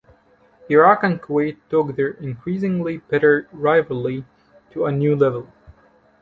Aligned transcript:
Iraq 0.67 1.03
and 1.03 1.21
Kuwait 1.21 1.57
took 1.69 1.95
their 1.95 2.07
increasingly 2.09 3.01
bitter 3.07 3.47
rivalry 3.51 4.25
to 4.71 4.85
a 4.87 4.91
new 4.91 5.15
level. 5.15 5.47